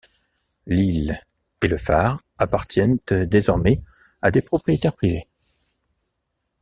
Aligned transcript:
L'île 0.65 1.21
et 1.61 1.67
le 1.67 1.77
phare 1.77 2.23
appartiennent 2.39 2.97
désormais 3.27 3.83
à 4.23 4.31
des 4.31 4.41
propriétaires 4.41 4.95
privés. 4.95 5.27